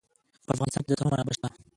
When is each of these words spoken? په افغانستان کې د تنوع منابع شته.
په 0.45 0.51
افغانستان 0.55 0.81
کې 0.83 0.89
د 0.91 0.95
تنوع 0.99 1.11
منابع 1.13 1.33
شته. 1.37 1.47